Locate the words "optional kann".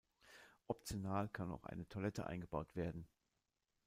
0.65-1.51